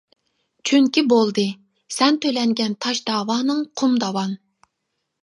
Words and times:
چۈنكى 0.69 1.03
بولدى، 1.11 1.43
سەن 1.97 2.19
تۆلەنگەن 2.25 2.75
تاش 2.87 3.05
داۋانىڭ 3.13 3.65
قۇم 3.83 3.99
داۋان. 4.07 4.39